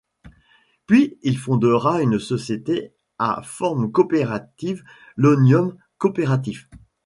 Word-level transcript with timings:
Puis 0.87 1.19
il 1.21 1.37
fondera 1.37 2.01
une 2.01 2.17
société 2.17 2.95
à 3.19 3.43
forme 3.43 3.91
coopérative, 3.91 4.83
l'Omnium 5.15 5.77
coopératif. 5.99 6.67